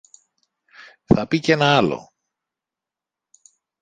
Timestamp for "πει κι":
1.27-1.51